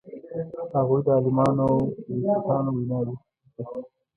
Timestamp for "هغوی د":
0.75-1.07